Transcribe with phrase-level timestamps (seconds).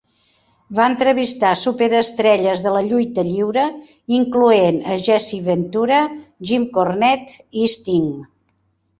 [0.77, 3.65] Va entrevistar superestrelles de la lluita lliure,
[4.19, 5.99] incloent a Jesse Ventura,
[6.53, 8.09] Jim Cornette i Sting.